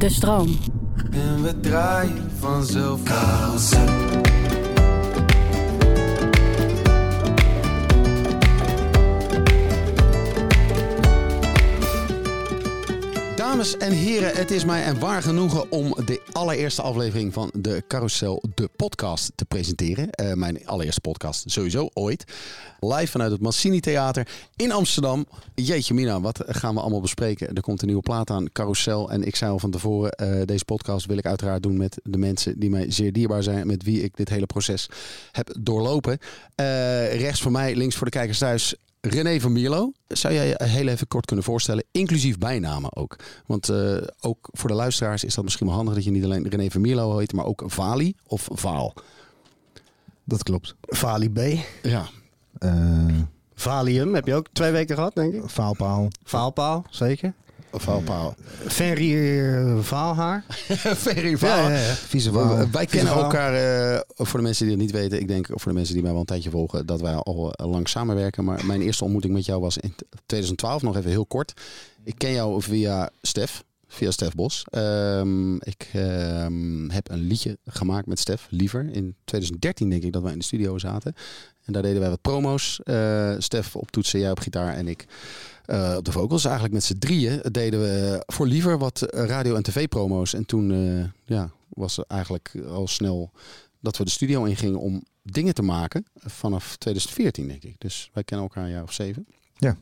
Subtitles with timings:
[0.00, 0.58] De stroom.
[1.12, 3.84] En we draaien vanzelf carousel.
[13.60, 17.84] Dames en heren, het is mij een waar genoegen om de allereerste aflevering van de
[17.88, 20.10] Carousel, de podcast, te presenteren.
[20.10, 22.24] Eh, mijn allereerste podcast sowieso ooit.
[22.78, 25.26] Live vanuit het Massini Theater in Amsterdam.
[25.54, 27.54] Jeetje mina, wat gaan we allemaal bespreken?
[27.54, 29.10] Er komt een nieuwe plaat aan, Carousel.
[29.10, 32.18] En ik zei al van tevoren, eh, deze podcast wil ik uiteraard doen met de
[32.18, 33.66] mensen die mij zeer dierbaar zijn.
[33.66, 34.88] Met wie ik dit hele proces
[35.32, 36.18] heb doorlopen.
[36.54, 40.64] Eh, rechts voor mij, links voor de kijkers thuis, René van Mierlo, zou jij je
[40.64, 43.16] heel even kort kunnen voorstellen, inclusief bijnamen ook?
[43.46, 46.48] Want eh, ook voor de luisteraars is dat misschien wel handig dat je niet alleen
[46.48, 48.94] René van Mierlo heet, maar ook Vali of Vaal.
[50.24, 50.74] Dat klopt.
[50.80, 51.38] Vali B.
[51.82, 52.08] Ja,
[52.58, 53.18] Eh
[53.60, 55.42] Valium heb je ook twee weken gehad, denk ik.
[55.48, 56.08] faalpaal.
[56.24, 57.34] Vaalpaal, zeker.
[57.72, 58.34] Vaalpaal.
[58.66, 59.52] Ferry
[59.82, 60.44] Vaalhaar.
[61.06, 61.68] Very Vaal.
[61.68, 61.94] Ja, ja, ja.
[61.94, 62.70] Vieze waal.
[62.70, 63.22] Wij kennen Vaal.
[63.22, 66.02] elkaar, eh, voor de mensen die het niet weten, ik denk voor de mensen die
[66.02, 68.44] mij wel een tijdje volgen, dat wij al eh, lang samenwerken.
[68.44, 69.94] Maar mijn eerste ontmoeting met jou was in
[70.26, 71.52] 2012, nog even heel kort.
[72.04, 74.64] Ik ken jou via Stef, via Stef Bos.
[74.70, 78.88] Ehm, ik ehm, heb een liedje gemaakt met Stef, Liever.
[78.92, 81.14] In 2013 denk ik dat wij in de studio zaten.
[81.72, 82.80] Daar deden wij wat promo's.
[82.84, 85.06] Eh, Stef op toetsen, jij op gitaar en ik
[85.64, 86.44] eh, op de vocals.
[86.44, 90.34] Eigenlijk met z'n drieën deden we voor Liever wat radio- en tv-promo's.
[90.34, 93.30] En toen eh, ja, was er eigenlijk al snel
[93.80, 96.04] dat we de studio ingingen om dingen te maken.
[96.14, 97.74] Vanaf 2014 denk ik.
[97.78, 99.26] Dus wij kennen elkaar een jaar of zeven.
[99.56, 99.76] Ja.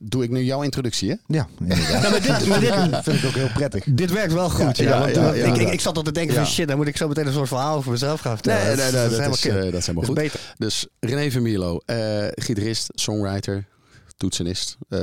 [0.00, 1.14] Doe ik nu jouw introductie, hè?
[1.26, 1.48] Ja.
[1.68, 3.84] Ja, maar dit, maar dit, Dat vind ik ook heel prettig.
[3.88, 4.76] dit werkt wel goed.
[4.76, 5.62] Ja, Ja, want, ja, want ja, ik, ja.
[5.66, 6.42] ik, ik zat al te denken Ja.
[6.42, 8.66] van shit, dan moet ik zo meteen een soort verhaal over mezelf gaan vertellen.
[8.66, 9.52] Nee, nee, nee, dat, helemaal is, kut.
[9.54, 10.24] eh, dat is helemaal Dat goed.
[10.24, 10.54] is beter.
[10.58, 13.66] Dus René Vermierlo, eh gitarist, songwriter,
[14.16, 14.76] toetsenist.
[14.88, 14.98] Eh,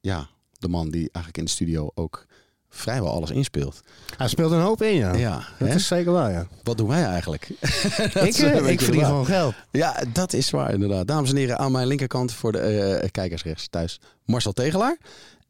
[0.00, 2.26] ja, de man die eigenlijk in de studio ook
[2.70, 3.80] vrijwel alles inspeelt.
[4.16, 5.14] Hij speelt een hoop in, ja.
[5.14, 5.74] Ja, Dat hè?
[5.74, 6.46] is zeker waar, ja.
[6.62, 7.48] wat doen wij eigenlijk?
[7.50, 9.54] Ik eh, ik verdien gewoon geld.
[9.70, 11.06] Ja, dat is waar inderdaad.
[11.06, 14.00] Dames en heren, aan mijn linkerkant voor de eh, kijkers rechts thuis.
[14.24, 14.96] Marcel Tegelaar,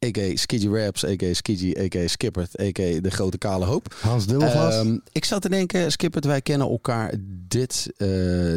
[0.07, 0.37] a.k.a.
[0.37, 1.35] Skidgy Raps, a.k.a.
[1.35, 2.09] Skidgy, a.k.a.
[2.09, 3.01] Skippert, a.k.a.
[3.01, 3.95] De Grote Kale Hoop.
[4.01, 4.75] Hans Dubbelglas.
[4.75, 7.15] Ehm, ik zat te denken, Skippert, wij kennen elkaar
[7.49, 8.09] dit, eh,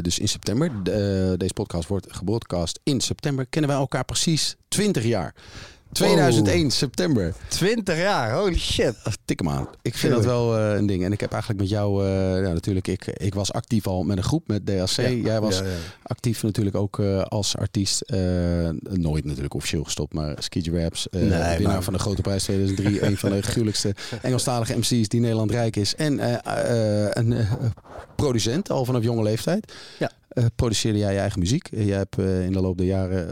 [0.01, 0.84] dus in september.
[0.84, 0.91] De,
[1.31, 3.45] eh, deze podcast wordt gebroadcast in september.
[3.50, 5.34] Kennen wij elkaar precies 20 jaar.
[5.94, 7.34] 2001, september.
[7.48, 8.96] 20 jaar, holy shit.
[9.26, 9.68] Tik hem aan.
[9.81, 11.04] Ik vind dat wel eh, een ding.
[11.04, 14.18] En ik heb eigenlijk met jou, eh, ja, natuurlijk, ik, ik was actief al met
[14.18, 14.90] een groep, met DAC.
[15.24, 15.70] Jij was Ja, ja.
[16.04, 18.04] actief natuurlijk ook eh, als artiest.
[18.90, 21.08] nooit natuurlijk officieel gestopt, maar Skidgy Raps.
[21.12, 23.04] Nee, winnaar maar- van de Grote Prijs 2003.
[23.06, 25.96] een van de gruwelijkste Engelstalige MC's die Nederland rijk is.
[25.96, 26.20] En
[27.20, 27.48] een
[28.16, 29.74] producent, al vanaf jonge leeftijd.
[30.00, 30.12] Ja.
[30.28, 31.68] Eh, produceerde jij je eigen muziek.
[31.72, 33.31] Jij hebt in de loop der jaren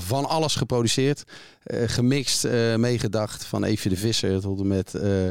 [0.00, 1.24] van alles geproduceerd.
[1.62, 3.44] eh, gemixt, eh, meegedacht.
[3.44, 4.94] Van Eefje de Visser tot en met...
[4.94, 5.30] eh,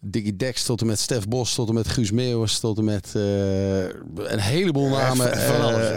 [0.00, 3.10] Diggy Dex tot en met Stef Bos, tot en met Guus Meeuwis, tot en met
[3.14, 5.88] een heleboel namen van alles,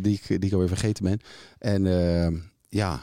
[0.00, 1.20] die, ik, die ik alweer vergeten ben.
[1.58, 1.82] En
[2.68, 3.02] ja,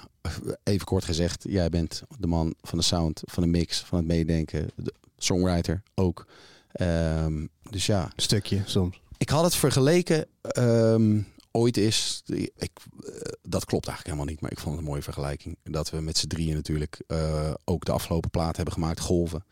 [0.63, 4.07] even kort gezegd, jij bent de man van de sound, van de mix, van het
[4.07, 6.25] meedenken, de songwriter ook.
[6.71, 9.01] Ehm, dus ja, Stukje soms.
[9.17, 11.19] ik had het vergeleken ehm,
[11.53, 12.23] ooit is.
[12.55, 15.57] Ik, eh, dat klopt eigenlijk helemaal niet, maar ik vond het een mooie vergelijking.
[15.63, 18.99] Dat we met z'n drieën natuurlijk eh, ook de afgelopen plaat hebben gemaakt.
[18.99, 19.45] Golven.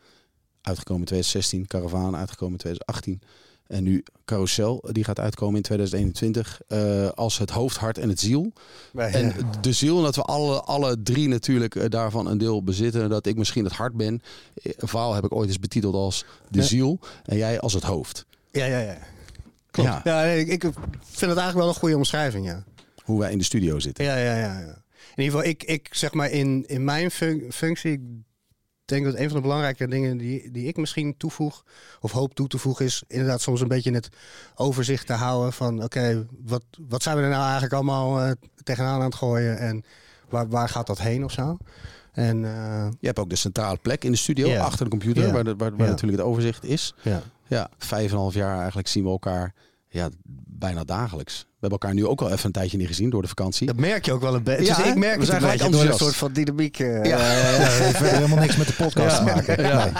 [0.60, 1.66] Uitgekomen in 2016.
[1.66, 3.20] Caravaan uitgekomen in 2018.
[3.66, 8.20] En nu Carousel, die gaat uitkomen in 2021 eh, als het hoofd, hart en het
[8.20, 8.52] ziel.
[8.94, 13.10] En de ziel, dat we alle, alle drie natuurlijk daarvan een deel bezitten.
[13.10, 14.22] Dat ik misschien het hart ben.
[14.62, 16.98] Verhaal heb ik ooit eens betiteld als de ziel.
[17.24, 18.26] En jij als het hoofd.
[18.50, 18.98] Ja, ja, ja.
[19.72, 19.88] Klopt.
[19.88, 20.00] Ja.
[20.04, 20.74] Ja, ik, ik vind
[21.04, 22.64] het eigenlijk wel een goede omschrijving, ja.
[23.04, 24.04] Hoe wij in de studio zitten.
[24.04, 24.58] Ja, ja, ja.
[24.60, 24.82] ja.
[25.16, 28.00] In ieder geval, ik, ik zeg maar in, in mijn fun- functie, ik
[28.84, 31.64] denk dat een van de belangrijke dingen die, die ik misschien toevoeg,
[32.00, 34.08] of hoop toe te voegen, is inderdaad soms een beetje het
[34.54, 38.30] overzicht te houden van, oké, wat, wat zijn we er nou eigenlijk allemaal eh,
[38.62, 39.84] tegenaan aan het gooien en
[40.28, 41.56] waar, waar gaat dat heen of zo?
[42.12, 45.44] En eh, Je hebt ook de centrale plek in de studio, achter de computer, waar,
[45.44, 46.94] de, waar, waar natuurlijk het overzicht is.
[47.02, 47.22] ja.
[47.52, 49.54] Ja, vijf en een half jaar eigenlijk zien we elkaar
[49.88, 50.08] ja,
[50.46, 51.46] bijna dagelijks.
[51.62, 53.66] We hebben elkaar nu ook al even een tijdje niet gezien door de vakantie.
[53.66, 54.64] Dat merk je ook wel een beetje.
[54.64, 55.98] Ja, dus ik merk We het zijn een door een enthousiast.
[55.98, 56.78] soort van dynamiek.
[56.78, 57.18] eh, Ja.
[57.18, 59.62] Ja, heeft helemaal niks met de podcast te maken.
[59.62, 59.84] Ja.
[59.84, 59.92] Nee.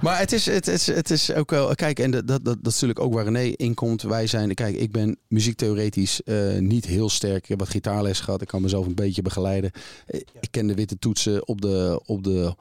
[0.00, 1.74] Maar het is, het, is, het is ook wel.
[1.74, 4.02] Kijk, en dat, dat, dat is natuurlijk ook waar René in komt.
[4.02, 4.54] Wij zijn.
[4.54, 7.42] Kijk, ik ben muziektheoretisch eh, niet heel sterk.
[7.42, 8.42] Ik heb wat gitaarles gehad.
[8.42, 9.70] Ik kan mezelf een beetje begeleiden.
[10.06, 12.54] Eh, Ik ken de witte toetsen op de, op de,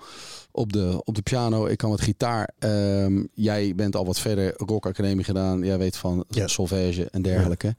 [0.51, 1.65] op de, op de piano.
[1.65, 2.49] Ik kan wat gitaar.
[2.59, 4.53] Ehm, jij bent al wat verder.
[4.57, 5.63] Rock Academie gedaan.
[5.63, 6.47] Jij weet van Ja.
[6.47, 7.75] solfège en dergelijke.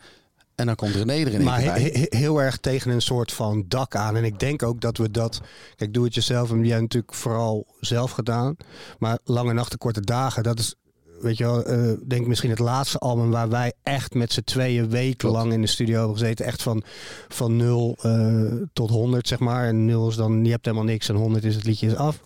[0.60, 3.32] En dan komt René er in één maar he- he- heel erg tegen een soort
[3.32, 4.16] van dak aan.
[4.16, 5.40] En ik denk ook dat we dat...
[5.76, 6.50] Kijk, doe het jezelf.
[6.50, 8.56] En jij natuurlijk vooral zelf gedaan.
[8.98, 10.74] Maar Lange Nachten, Korte Dagen, dat is...
[11.20, 11.76] Weet je wel, eh,
[12.06, 15.66] denk ik misschien het laatste album waar wij echt met z'n tweeën wekenlang in de
[15.66, 16.46] studio hebben gezeten.
[16.46, 16.82] Echt van,
[17.28, 19.66] van 0 eh, tot 100, zeg maar.
[19.66, 21.08] En 0 is dan, je hebt helemaal niks.
[21.08, 22.20] En 100 is het liedje is af.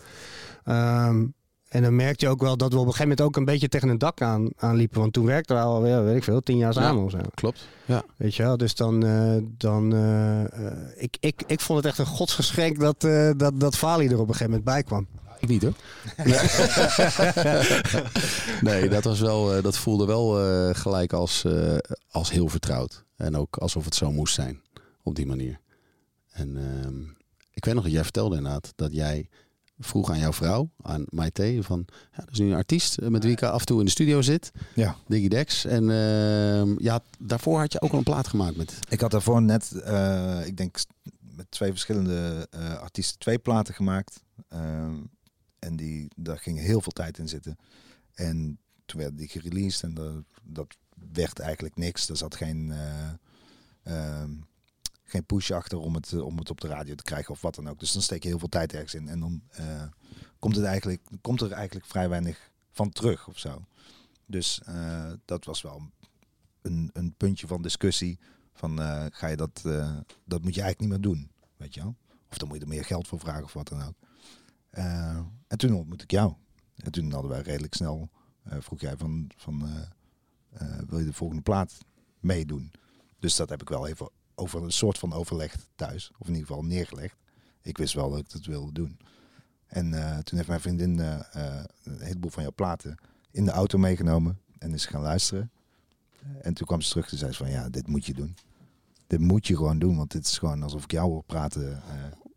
[0.64, 1.24] Ehm,
[1.74, 3.68] en dan merkte je ook wel dat we op een gegeven moment ook een beetje
[3.68, 5.00] tegen een dak aan, aan liepen.
[5.00, 7.04] Want toen werkten we al, ja, weet ik veel, tien jaar samen Ja.
[7.04, 7.18] of zo.
[7.34, 7.68] Klopt.
[7.84, 8.04] Ja.
[8.16, 11.98] Weet je wel, dus dan, eh, dan eh, eh, ik, ik, ik vond het echt
[11.98, 15.06] een godsgeschenk dat, eh dat, dat Fali er op een gegeven moment bij kwam.
[15.40, 15.72] Ik niet hoor.
[16.24, 16.38] Nee,
[18.80, 21.76] nee dat, was wel, eh, dat voelde wel eh, gelijk als, eh,
[22.10, 23.04] als heel vertrouwd.
[23.16, 24.60] En ook alsof het zo moest zijn.
[25.02, 25.60] Op die manier.
[26.30, 27.00] En ehm,
[27.52, 29.28] ik weet nog dat jij vertelde inderdaad dat jij
[29.78, 33.22] vroeg aan jouw vrouw, aan Maite, van ja, er is nu een artiest eh, met
[33.24, 34.52] wie ik af en toe in de studio zit.
[34.74, 34.96] Ja.
[35.06, 35.64] Diggy Dex.
[35.64, 38.78] En ehm, ja, daarvoor had je ook al een plaat gemaakt met.
[38.88, 40.78] Ik had daarvoor net, eh, ik denk
[41.36, 44.22] met twee verschillende eh, artiesten twee platen gemaakt.
[44.48, 44.96] Ehm,
[45.58, 47.56] en die, daar ging heel veel tijd in zitten.
[48.14, 50.76] En toen werd die gereleased en dat, dat
[51.12, 52.08] werd eigenlijk niks.
[52.08, 53.10] Er zat geen, eh,
[53.82, 54.30] ehm,
[55.04, 57.54] geen push achter om het, eh, om het op de radio te krijgen of wat
[57.54, 57.78] dan ook.
[57.80, 59.08] Dus dan steek je heel veel tijd ergens in.
[59.08, 59.82] En dan eh,
[60.38, 63.64] komt, het eigenlijk, komt er eigenlijk vrij weinig van terug of zo.
[64.26, 65.90] Dus eh, dat was wel
[66.62, 68.18] een, een puntje van discussie.
[68.52, 68.78] Van
[69.12, 69.62] ga je dat,
[70.24, 71.96] dat moet je eigenlijk niet meer doen, weet je wel?
[72.30, 73.94] Of dan moet je er meer geld voor vragen of wat dan ook.
[75.46, 76.34] En toen ontmoette ik jou.
[76.76, 78.10] En toen hadden wij redelijk snel,
[78.44, 79.68] vroeg jij van, van
[80.86, 81.78] wil je de volgende plaat
[82.20, 82.72] meedoen?
[83.18, 86.10] Dus dat heb ik wel even over een soort van overlegd thuis.
[86.18, 87.16] Of in ieder geval neergelegd.
[87.62, 88.98] Ik wist wel dat ik dat wilde doen.
[89.66, 92.94] En eh, toen heeft mijn vriendin eh, eh, een heleboel van jouw platen
[93.30, 94.38] in de auto meegenomen.
[94.58, 95.50] En is gaan luisteren.
[96.42, 98.36] En toen kwam ze terug en zei ze van ja, dit moet je doen.
[99.06, 101.72] Dit moet je gewoon doen, want dit is gewoon alsof ik jou hoor praten.
[101.72, 101.80] eh.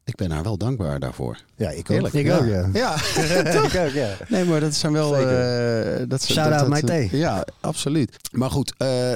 [0.04, 1.44] Ik ben haar wel dankbaar daarvoor.
[1.56, 2.08] ja, ik ook.
[2.08, 2.38] Ik ja.
[2.38, 2.70] ook, ja.
[2.74, 2.96] Ja,
[3.64, 4.18] ik ook, ja.
[4.30, 5.18] Nee, maar dat zijn wel.
[5.18, 7.18] Eh dat, Shout dat, out dat- Maite.
[7.18, 8.18] Ja, absoluut.
[8.32, 9.16] Maar goed, eh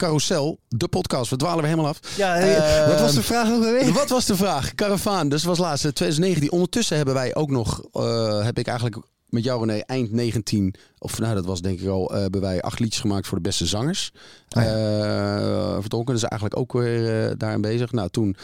[0.00, 1.30] Carousel, de podcast.
[1.30, 2.00] We dwalen weer helemaal af.
[2.16, 3.92] ja hey, wat was de vraag ook alweer?
[3.92, 4.74] Wat was de vraag?
[4.74, 6.52] Caravaan, dus was laatst eh, 2019.
[6.52, 11.18] Ondertussen hebben wij ook nog, eh, heb ik eigenlijk met jou René eind 19, of
[11.18, 13.66] nou dat was denk ik al, eh, hebben wij acht liedjes gemaakt voor de beste
[13.66, 14.12] zangers.
[14.48, 17.92] Ah, Eh, vertolken, dus eigenlijk ook weer eh, daarin bezig.
[17.92, 18.36] Nou, toen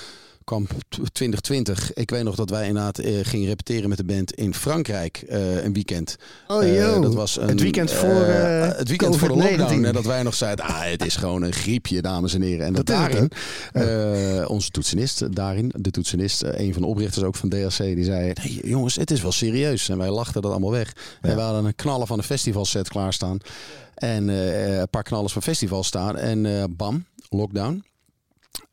[0.47, 1.93] kwam t- 2020.
[1.93, 5.65] Ik weet nog dat wij inderdaad eh, gingen repeteren met de band in Frankrijk eh,
[5.65, 6.17] een weekend.
[6.49, 7.01] Oh, Eh, yo.
[7.01, 9.61] dat was een, het weekend voor, eh, eh, het weekend voor de lockdown.
[9.63, 9.85] COVID-19.
[9.85, 12.67] hè, dat wij nog zeiden, ah, het is gewoon een griepje, dames en heren.
[12.67, 13.31] En dat, daarin,
[13.73, 18.05] eh, onze toetsenist daarin, de toetsenist, eh, een van de oprichters ook van DRC, die
[18.05, 19.89] zei, hey, jongens, het is wel serieus.
[19.89, 20.93] En wij lachten dat allemaal weg.
[21.21, 23.39] En we hadden een knallen van een festivalset klaarstaan.
[23.95, 26.17] En eh, een paar knallers van festivals staan.
[26.17, 27.85] En eh, bam, lockdown.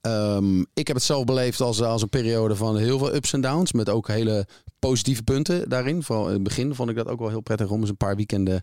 [0.01, 3.41] Ehm, ik heb het zelf beleefd als, als een periode van heel veel ups en
[3.41, 3.71] downs.
[3.71, 4.47] Met ook hele
[4.79, 6.03] positieve punten daarin.
[6.03, 8.15] Vooral in het begin vond ik dat ook wel heel prettig om eens een paar
[8.15, 8.61] weekenden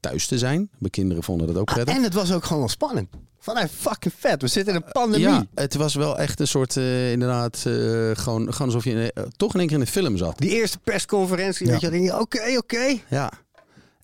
[0.00, 0.70] thuis te zijn.
[0.78, 1.94] Mijn kinderen vonden dat ook Ah, prettig.
[1.96, 3.08] en het was ook gewoon wel spannend.
[3.38, 4.42] Vanuit fucking vet.
[4.42, 5.26] We zitten in een pandemie.
[5.26, 7.72] ja, het was wel echt een soort, eh, inderdaad, eh,
[8.12, 10.38] gewoon, gewoon alsof je in, eh, toch in één keer in een film zat.
[10.38, 11.72] Die eerste persconferentie, Ja.
[11.72, 12.96] dat je denkt, oké, oké.
[13.08, 13.32] Ja.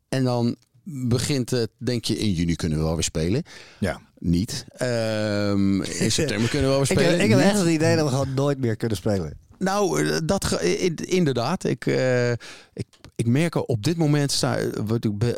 [0.09, 3.43] En dan begint het, denk je, in juni kunnen we wel weer spelen.
[3.79, 4.01] Ja.
[4.21, 4.65] Niet.
[4.77, 7.11] Ehm, in september kunnen we wel Ik, spelen.
[7.11, 9.39] heb- ik heb echt het idee dat we gewoon nooit meer kunnen spelen.
[9.61, 10.61] Nou, eh, dat
[11.01, 11.65] inderdaad.
[11.65, 12.31] Ik, eh,
[12.73, 12.87] ik,
[13.17, 14.57] ik merk al op dit moment sta,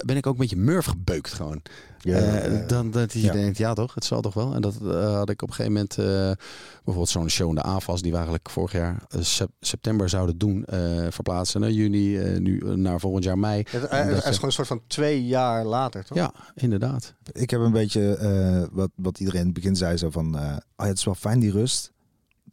[0.05, 1.63] ben ik ook een beetje murf gebeukt gewoon.
[1.99, 2.69] Ja, Eh.
[2.69, 3.33] Dan dat je Ja.
[3.33, 4.55] denkt, ja toch, het zal toch wel.
[4.55, 6.45] En dat had ik op een gegeven moment, eh,
[6.75, 10.65] bijvoorbeeld zo'n show in de AFAS, die we eigenlijk vorig jaar sep- september zouden doen,
[10.65, 13.65] eh, verplaatsen naar juni, eh, nu naar volgend jaar mei.
[13.69, 16.19] Het, is gewoon een soort van twee jaar later, toch?
[16.19, 17.15] Ja, inderdaad.
[17.33, 20.43] Ik heb een beetje eh, wat, wat iedereen in het begin zei, zo van, eh,
[20.43, 21.93] oh ja, het is wel fijn die rust.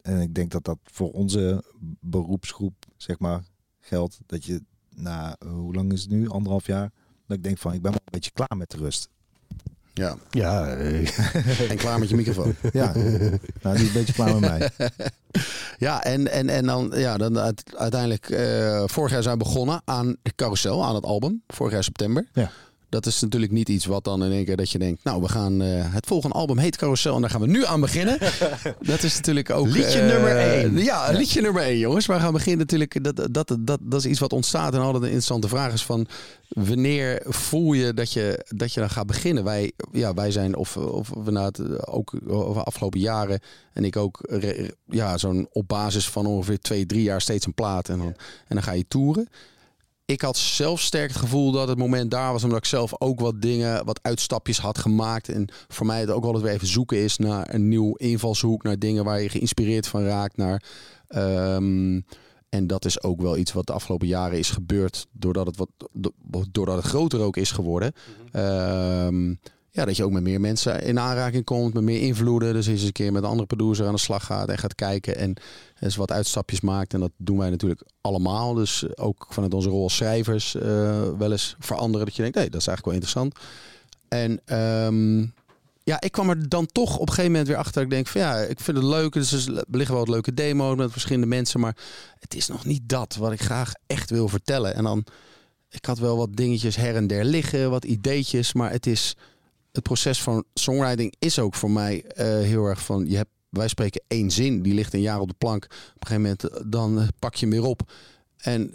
[0.02, 1.64] En ik denk dat dat voor onze
[2.00, 3.44] beroepsgroep, zeg maar,
[3.80, 4.20] geldt.
[4.26, 4.62] Dat je
[4.96, 6.30] na, eh, hoe lang is het nu?
[6.30, 6.92] Anderhalf jaar?
[7.28, 9.10] Dat ik denk van, ik ben wel een beetje klaar met de rust.
[9.94, 10.18] Ja.
[10.30, 10.68] Ja,
[11.70, 12.56] En klaar met je microfoon.
[12.72, 12.94] Ja,
[13.62, 14.70] nou, die is een beetje klaar met mij.
[15.78, 19.82] Ja, en, en, en dan, ja, dan uit- uiteindelijk, eh, vorig jaar zijn we begonnen
[19.86, 21.44] aan de carousel, aan het album.
[21.48, 22.28] Vorig jaar september.
[22.34, 22.52] Ja.
[22.90, 25.28] Dat is natuurlijk niet iets wat dan in één keer dat je denkt, nou, we
[25.28, 28.18] gaan, eh, het volgende album heet Carousel en daar gaan we nu aan beginnen.
[28.82, 29.68] dat is natuurlijk ook...
[29.68, 30.78] Liedje eh, nummer één.
[30.78, 32.06] Ja, liedje nummer één, jongens.
[32.06, 35.04] We gaan beginnen natuurlijk, dat, dat, dat, dat is iets wat ontstaat en altijd een
[35.04, 36.08] interessante vraag is van,
[36.48, 39.44] wanneer voel je dat je, dat je dan gaat beginnen?
[39.44, 43.40] Wij, ja, wij zijn, of, of we na het, ook over de afgelopen jaren
[43.74, 47.54] en ik ook, re- ja, zo'n op basis van ongeveer twee, drie jaar steeds een
[47.54, 48.08] plaat en dan,
[48.48, 49.28] en dan ga je toeren.
[50.10, 53.20] Ik had zelf sterk het gevoel dat het moment daar was, omdat ik zelf ook
[53.20, 55.30] wat dingen, wat uitstapjes had gemaakt.
[55.30, 58.80] En voor mij het ook altijd weer even zoeken is naar een nieuw invalshoek, naar
[58.80, 60.64] dingen waar je geïnspireerd van raakt, naar.
[61.08, 62.02] ehm,
[62.50, 65.70] en dat is ook wel iets wat de afgelopen jaren is gebeurd, doordat het, wat,
[65.92, 67.94] do- doordat het groter ook is geworden.
[68.32, 69.34] Ehm,
[69.72, 72.54] ja, dat je ook met meer mensen in aanraking komt, met meer invloeden.
[72.54, 75.16] Dus eens een keer met een andere producer aan de slag gaat en gaat kijken
[75.16, 75.34] en
[75.80, 76.94] eens wat uitstapjes maakt.
[76.94, 78.54] En dat doen wij natuurlijk allemaal.
[78.54, 80.62] Dus ook vanuit onze rol als schrijvers eh,
[81.18, 82.06] wel eens veranderen.
[82.06, 83.36] Dat je denkt, hé, dat is eigenlijk wel interessant.
[84.08, 85.26] En ehm,
[85.90, 87.74] ja, ik kwam er dan toch op een gegeven moment weer achter.
[87.74, 89.14] dat Ik denk van ja, ik vind het leuk.
[89.14, 91.60] Dus er liggen wel wat leuke demo's met verschillende mensen.
[91.60, 91.76] Maar
[92.20, 94.76] het is nog niet dat wat ik graag echt wil vertellen.
[94.76, 95.06] En dan,
[95.70, 98.54] ik had wel wat dingetjes her en der liggen, wat ideetjes.
[98.54, 99.16] Maar het is,
[99.80, 103.68] het proces van songwriting is ook voor mij eh, heel erg van, je hebt, wij
[103.68, 105.64] spreken één zin, die ligt een jaar op de plank.
[105.66, 107.92] Op een gegeven moment, eh, dan eh, pak je hem weer op.
[108.38, 108.74] En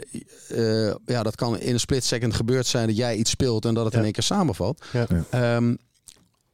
[0.48, 3.74] eh, ja, dat kan in een split second gebeurd zijn dat jij iets speelt en
[3.74, 3.98] dat het Ja.
[3.98, 4.84] in één keer samenvalt.
[4.92, 5.06] Ja.
[5.30, 5.74] Ehm,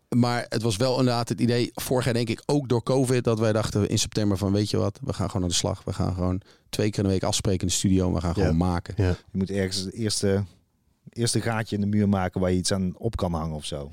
[0.09, 3.38] maar het was wel inderdaad het idee, vorig jaar denk ik ook door COVID, dat
[3.38, 5.85] wij dachten in september van weet je wat, we gaan gewoon aan de slag.
[5.85, 8.33] We gaan gewoon twee keer in de week afspreken in de studio en we gaan
[8.37, 8.42] Ja.
[8.42, 8.95] gewoon maken.
[8.97, 9.09] Ja.
[9.09, 10.45] Je moet ergens het eerste,
[11.09, 13.90] eerste gaatje in de muur maken waar je iets aan op kan hangen of zo.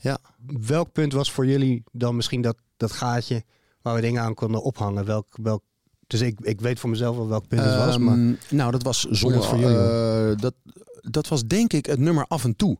[0.65, 3.43] Welk punt was voor jullie dan misschien dat, dat gaatje
[3.81, 5.05] waar we dingen aan konden ophangen?
[5.05, 5.63] Welk, welk,
[6.07, 8.83] dus ik, ik weet voor mezelf wel welk punt het was, Ehm, maar Nou, dat
[8.83, 9.39] was zonder.
[9.39, 10.53] dat voor jullie, eh, dat,
[11.01, 12.77] dat was denk ik het nummer af en toe.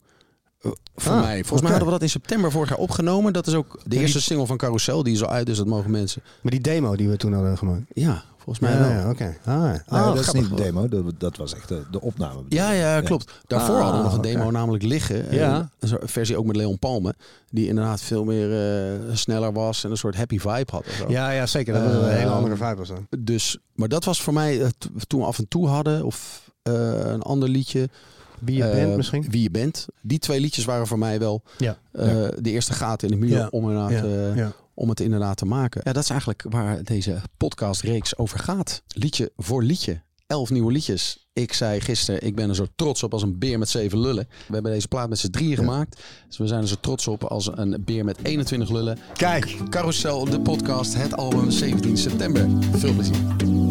[0.62, 1.38] Eh, voor Ah, mij.
[1.40, 3.34] Volgens mij hadden we dat in september vorig jaar opgenomen.
[3.34, 5.04] Dat is ook de die- eerste single van Carousel.
[5.04, 6.22] Die is al uit, dus dat mogen mensen.
[6.42, 7.84] maar die demo die we toen hadden gemaakt.
[7.94, 9.04] Ja, volgens mij Ja, wel.
[9.04, 9.38] ja, oké.
[9.46, 12.42] Ah, Nee, ah, dat is niet de demo, dat, dat was echt de, de opname.
[12.50, 13.32] Ja, ja, klopt.
[13.48, 15.26] Daarvoor Ah, hadden we nog een demo namelijk liggen.
[15.36, 15.58] Ja.
[15.60, 17.14] Eh, Een soort versie ook met Leon Palme.
[17.50, 20.86] Die inderdaad veel meer eh, sneller was en een soort happy vibe had.
[20.88, 21.06] of zo.
[21.08, 21.74] Ja, ja, zeker.
[21.74, 23.00] Dat was een Eh, hele andere vibe was dat.
[23.20, 26.06] Dus, maar dat was voor mij eh, to- toen we af en toe hadden.
[26.06, 26.74] Of eh,
[27.06, 27.90] een ander liedje.
[28.40, 29.26] Wie je Eh, bent misschien?
[29.30, 29.86] Wie je bent.
[30.02, 31.78] Die twee liedjes waren voor mij wel Ja.
[31.92, 32.06] eh,
[32.40, 35.82] de eerste gaten in de muur om, inderdaad, eh, om het inderdaad te maken.
[35.84, 38.82] Ja, dat is eigenlijk waar deze podcastreeks over gaat.
[38.88, 40.02] Liedje voor liedje.
[40.28, 41.26] Elf nieuwe liedjes.
[41.34, 44.28] Ik zei gisteren, ik ben er zo trots op als een beer met zeven lullen.
[44.48, 46.02] We hebben deze plaat met z'n drieën gemaakt.
[46.28, 48.98] Dus we zijn er zo trots op als een beer met 21 lullen.
[49.14, 49.58] Kijk.
[49.70, 52.48] Carousel, de podcast, het album 17 september.
[52.72, 53.67] Veel plezier.